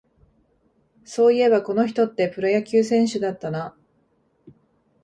[1.05, 3.77] そういえば、この人ってプロ野球選手だったな